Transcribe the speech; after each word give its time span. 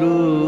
guru 0.00 0.39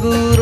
taboo 0.00 0.39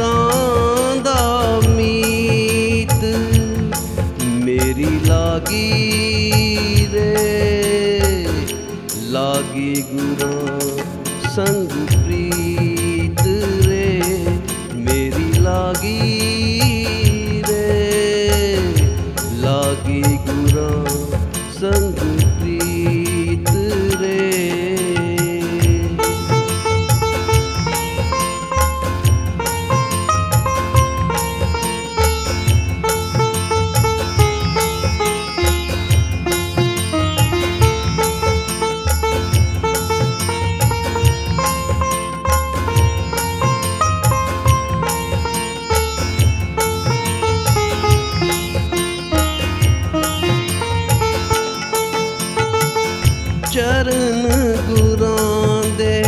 ਚਰਨ 53.52 54.26
ਗੁਰਾਂ 54.68 55.62
ਦੇ 55.78 56.02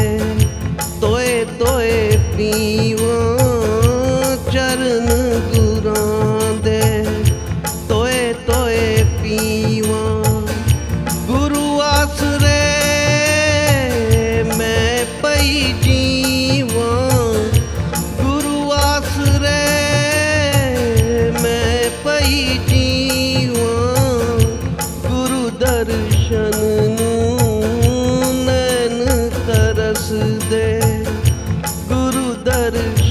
ਤੋਏ 1.01 1.45
ਤੋਏ 1.59 2.19
ਪੀਵਾਂ 2.37 3.37
ਚਰਨ 4.53 5.09
ਗੁਰਾਂ 5.55 6.55
ਦੇ 6.65 6.83
ਤੋਏ 7.89 8.33
ਤੋਏ 8.47 9.05
ਪੀਵਾਂ। 9.23 10.25
ਗੁਰੂ 11.27 11.81
ਆਸਰੇ 11.83 12.61
ਮੈਂ 14.59 15.05
ਪਈ 15.23 15.73
ਜੀ 15.83 16.00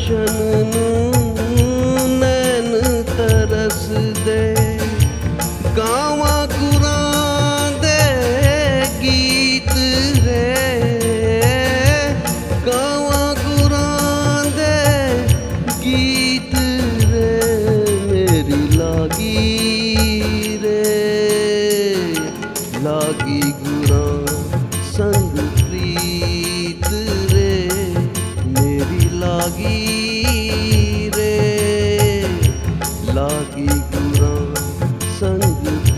yaşanını 0.10 0.89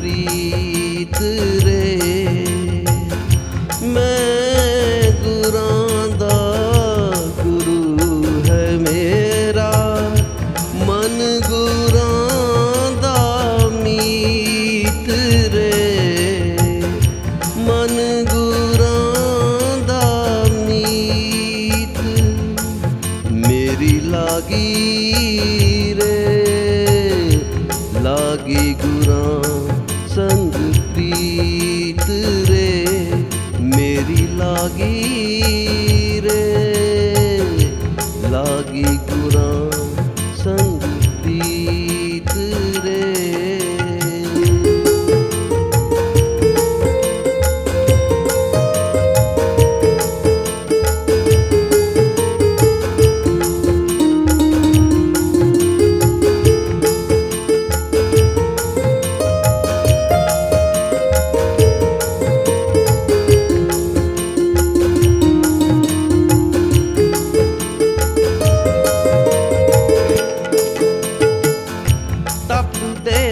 प्रीत 0.01 1.17
रे 1.63 2.20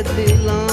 belong. 0.04 0.69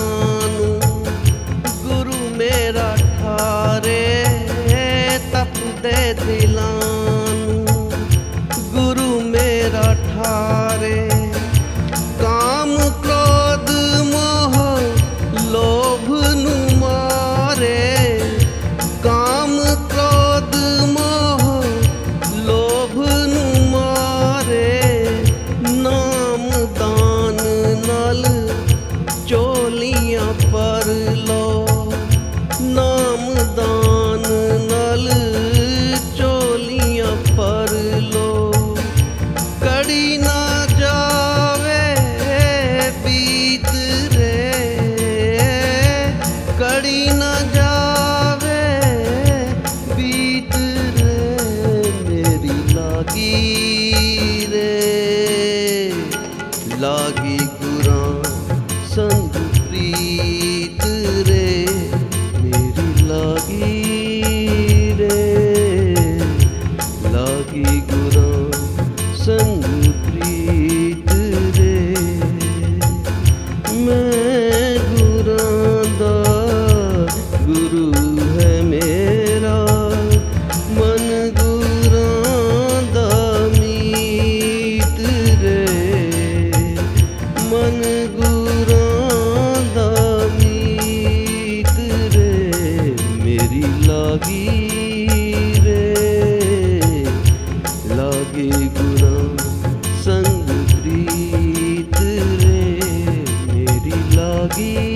You. 104.66 104.95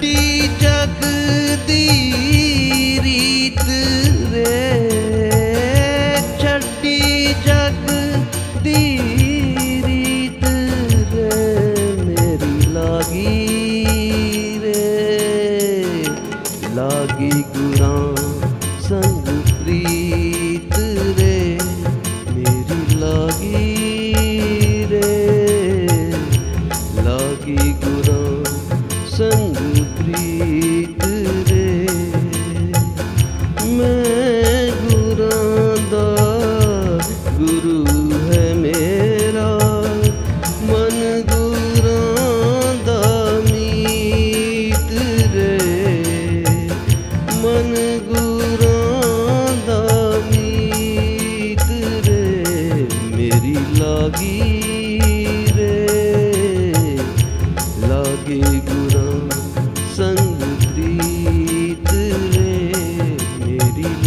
teacher. 0.00 0.77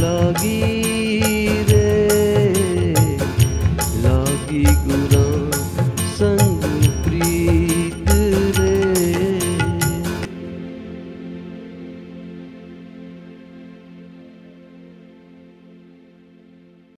लगी। 0.02 0.91